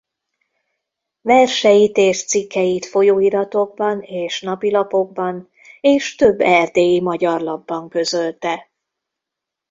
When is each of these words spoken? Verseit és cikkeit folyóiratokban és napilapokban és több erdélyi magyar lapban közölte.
Verseit 1.21 1.97
és 1.97 2.25
cikkeit 2.25 2.85
folyóiratokban 2.85 4.01
és 4.01 4.41
napilapokban 4.41 5.49
és 5.81 6.15
több 6.15 6.39
erdélyi 6.41 7.01
magyar 7.01 7.41
lapban 7.41 7.89
közölte. 7.89 8.71